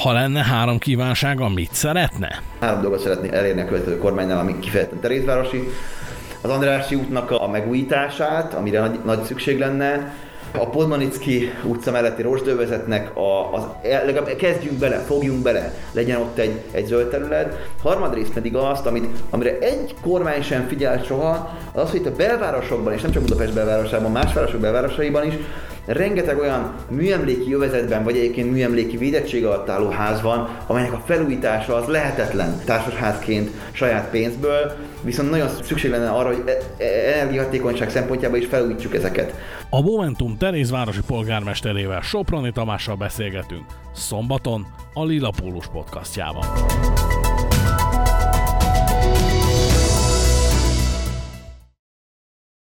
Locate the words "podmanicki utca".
10.68-11.90